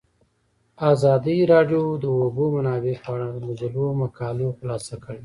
[0.91, 5.19] ازادي راډیو د د اوبو منابع په اړه د مجلو مقالو خلاصه کړې.